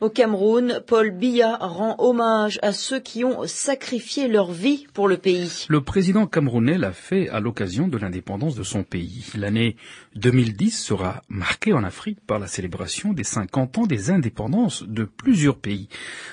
[0.00, 5.18] Au Cameroun, Paul Biya rend hommage à ceux qui ont sacrifié leur vie pour le
[5.18, 5.66] pays.
[5.68, 9.26] Le président camerounais l'a fait à l'occasion de l'indépendance de son pays.
[9.36, 9.76] L'année
[10.16, 15.58] 2010 sera marquée en Afrique par la célébration des 50 ans des indépendances de plusieurs
[15.58, 15.90] pays.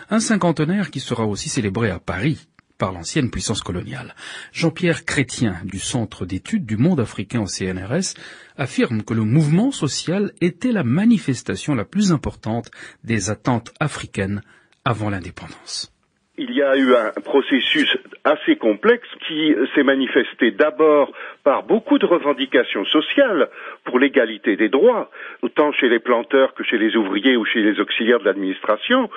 [0.09, 2.47] Un cinquantenaire qui sera aussi célébré à Paris
[2.77, 4.15] par l'ancienne puissance coloniale.
[4.51, 8.13] Jean-Pierre Chrétien, du Centre d'études du monde africain au CNRS,
[8.57, 12.71] affirme que le mouvement social était la manifestation la plus importante
[13.03, 14.41] des attentes africaines
[14.85, 15.91] avant l'indépendance.
[16.57, 21.11] Il y a eu un processus assez complexe qui s'est manifesté d'abord
[21.43, 23.47] par beaucoup de revendications sociales
[23.85, 25.11] pour l'égalité des droits,
[25.43, 29.07] autant chez les planteurs que chez les ouvriers ou chez les auxiliaires de l'administration,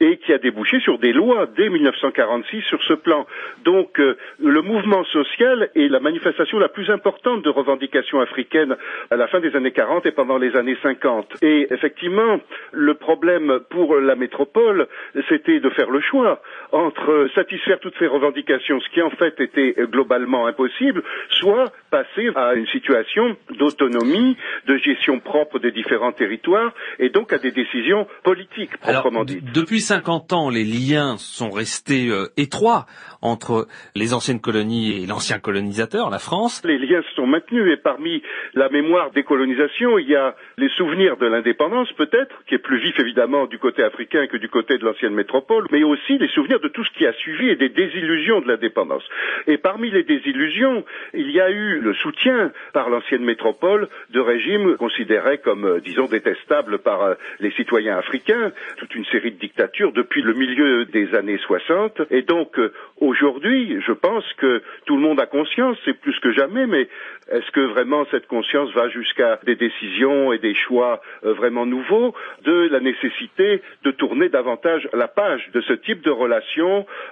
[0.00, 3.24] et qui a débouché sur des lois dès 1946 sur ce plan.
[3.64, 8.76] Donc euh, le mouvement social est la manifestation la plus importante de revendications africaines
[9.12, 11.36] à la fin des années 40 et pendant les années 50.
[11.42, 12.40] Et effectivement,
[12.72, 14.88] le problème pour la métropole,
[15.28, 16.42] c'était de faire le choix
[16.80, 21.02] entre satisfaire toutes ces revendications, ce qui en fait était globalement impossible,
[21.40, 27.38] soit passer à une situation d'autonomie, de gestion propre des différents territoires et donc à
[27.38, 29.52] des décisions politiques proprement dites.
[29.52, 32.86] Depuis 50 ans, les liens sont restés euh, étroits
[33.22, 36.62] entre les anciennes colonies et l'ancien colonisateur, la France.
[36.64, 38.22] Les liens se sont maintenus et parmi
[38.54, 42.80] la mémoire des colonisations, il y a les souvenirs de l'indépendance peut-être, qui est plus
[42.80, 46.60] vif évidemment du côté africain que du côté de l'ancienne métropole, mais aussi les souvenirs
[46.60, 49.04] de tout ce qui a suivi et des désillusions de l'indépendance.
[49.46, 54.76] Et parmi les désillusions, il y a eu le soutien par l'ancienne métropole de régimes
[54.76, 59.92] considérés comme, euh, disons, détestables par euh, les citoyens africains, toute une série de dictatures
[59.92, 62.02] depuis le milieu des années 60.
[62.10, 66.32] Et donc, euh, aujourd'hui, je pense que tout le monde a conscience, c'est plus que
[66.32, 66.88] jamais, mais
[67.30, 72.12] est-ce que vraiment cette conscience va jusqu'à des décisions et des choix vraiment nouveaux
[72.44, 76.59] de la nécessité de tourner davantage la page de ce type de relation,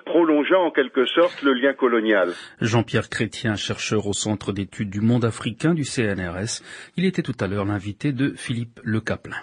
[0.05, 5.25] prolongeant en quelque sorte le lien colonial Jean-Pierre Chrétien, chercheur au Centre d'études du monde
[5.25, 6.63] africain du CNRS,
[6.97, 9.37] il était tout à l'heure l'invité de Philippe Le Caplin.